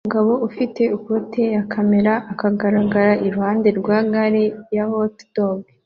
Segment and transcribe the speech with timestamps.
[0.03, 4.43] Umugabo ufite ikoti ya kamera ahagarara iruhande rwa gare
[4.75, 5.59] ya hotdog